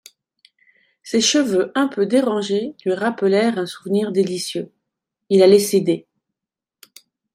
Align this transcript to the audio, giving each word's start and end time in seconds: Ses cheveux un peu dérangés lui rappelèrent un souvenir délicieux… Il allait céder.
Ses 1.03 1.21
cheveux 1.21 1.71
un 1.75 1.87
peu 1.87 2.07
dérangés 2.07 2.73
lui 2.85 2.95
rappelèrent 2.95 3.59
un 3.59 3.67
souvenir 3.67 4.11
délicieux… 4.11 4.71
Il 5.29 5.43
allait 5.43 5.59
céder. 5.59 6.07